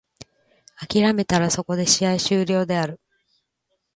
[0.79, 2.99] 諦めたらそこで試合終了である。